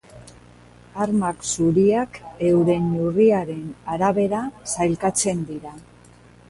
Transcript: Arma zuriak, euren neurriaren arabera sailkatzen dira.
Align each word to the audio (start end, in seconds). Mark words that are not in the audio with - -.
Arma 1.05 1.29
zuriak, 1.49 2.17
euren 2.49 2.89
neurriaren 2.97 3.63
arabera 3.97 4.43
sailkatzen 4.75 5.49
dira. 5.55 5.81